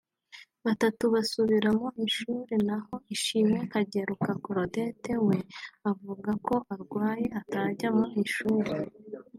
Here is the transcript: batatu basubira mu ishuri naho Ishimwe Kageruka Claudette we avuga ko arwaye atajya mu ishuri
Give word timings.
batatu 0.65 1.03
basubira 1.13 1.69
mu 1.79 1.87
ishuri 2.07 2.53
naho 2.67 2.93
Ishimwe 3.15 3.57
Kageruka 3.71 4.29
Claudette 4.43 5.13
we 5.27 5.37
avuga 5.89 6.29
ko 6.47 6.55
arwaye 6.73 7.25
atajya 7.39 7.89
mu 7.97 8.05
ishuri 8.23 8.71